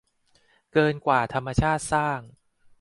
[0.71, 2.19] เกินกว่าธรรมชาติสร้าง